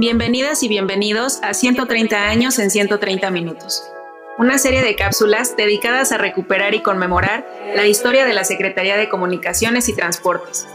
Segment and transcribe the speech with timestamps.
[0.00, 3.84] Bienvenidas y bienvenidos a 130 años en 130 minutos,
[4.38, 7.46] una serie de cápsulas dedicadas a recuperar y conmemorar
[7.76, 10.66] la historia de la Secretaría de Comunicaciones y Transportes.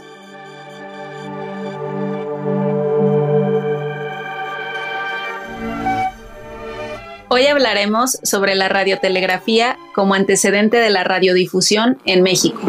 [7.26, 12.60] Hoy hablaremos sobre la radiotelegrafía como antecedente de la radiodifusión en México.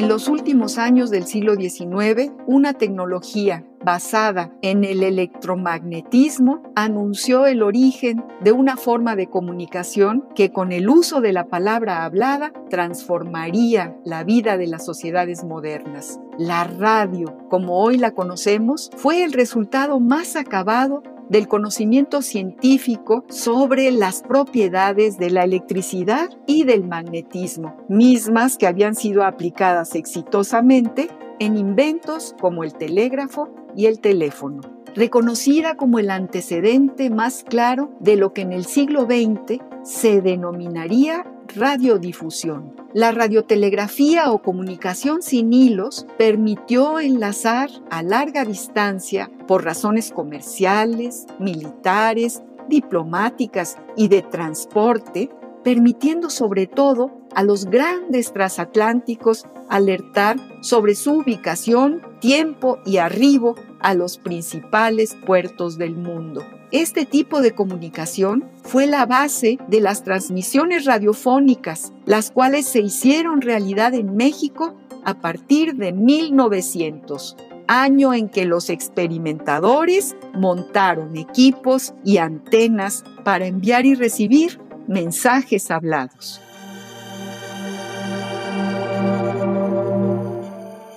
[0.00, 7.62] En los últimos años del siglo XIX, una tecnología basada en el electromagnetismo anunció el
[7.62, 13.94] origen de una forma de comunicación que con el uso de la palabra hablada transformaría
[14.06, 16.18] la vida de las sociedades modernas.
[16.38, 23.90] La radio, como hoy la conocemos, fue el resultado más acabado del conocimiento científico sobre
[23.92, 31.08] las propiedades de la electricidad y del magnetismo, mismas que habían sido aplicadas exitosamente
[31.38, 34.60] en inventos como el telégrafo y el teléfono.
[34.94, 41.24] Reconocida como el antecedente más claro de lo que en el siglo XX se denominaría
[41.56, 42.74] radiodifusión.
[42.92, 52.42] La radiotelegrafía o comunicación sin hilos permitió enlazar a larga distancia por razones comerciales, militares,
[52.68, 55.30] diplomáticas y de transporte,
[55.62, 63.94] permitiendo sobre todo a los grandes transatlánticos alertar sobre su ubicación, tiempo y arribo a
[63.94, 66.44] los principales puertos del mundo.
[66.72, 73.40] Este tipo de comunicación fue la base de las transmisiones radiofónicas, las cuales se hicieron
[73.40, 82.18] realidad en México a partir de 1900, año en que los experimentadores montaron equipos y
[82.18, 86.40] antenas para enviar y recibir mensajes hablados.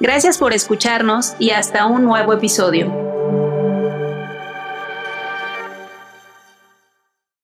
[0.00, 3.13] Gracias por escucharnos y hasta un nuevo episodio.